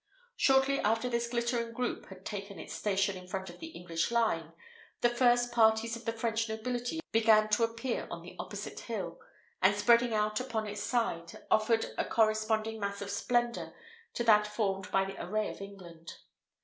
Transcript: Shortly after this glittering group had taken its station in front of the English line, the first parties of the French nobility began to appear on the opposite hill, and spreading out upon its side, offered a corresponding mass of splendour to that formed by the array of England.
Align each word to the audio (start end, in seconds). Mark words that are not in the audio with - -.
Shortly 0.35 0.79
after 0.79 1.09
this 1.09 1.29
glittering 1.29 1.73
group 1.73 2.07
had 2.07 2.25
taken 2.25 2.57
its 2.57 2.73
station 2.73 3.15
in 3.15 3.27
front 3.27 3.51
of 3.51 3.59
the 3.59 3.67
English 3.67 4.09
line, 4.09 4.53
the 5.01 5.11
first 5.13 5.51
parties 5.51 5.95
of 5.95 6.05
the 6.05 6.11
French 6.11 6.49
nobility 6.49 7.01
began 7.11 7.49
to 7.49 7.63
appear 7.63 8.07
on 8.09 8.23
the 8.23 8.35
opposite 8.39 8.79
hill, 8.79 9.19
and 9.61 9.75
spreading 9.75 10.11
out 10.15 10.39
upon 10.39 10.65
its 10.65 10.81
side, 10.81 11.37
offered 11.51 11.85
a 11.99 12.05
corresponding 12.05 12.79
mass 12.79 12.99
of 13.03 13.11
splendour 13.11 13.75
to 14.15 14.23
that 14.23 14.47
formed 14.47 14.89
by 14.89 15.05
the 15.05 15.23
array 15.23 15.49
of 15.51 15.61
England. 15.61 16.13